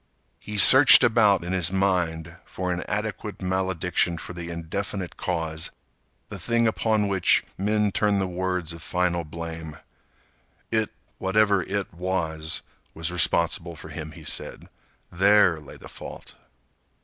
[0.39, 5.69] He searched about in his mind for an adequate malediction for the indefinite cause,
[6.29, 9.77] the thing upon which men turn the words of final blame.
[10.71, 14.69] It—whatever it was—was responsible for him, he said.
[15.11, 16.33] There lay the fault.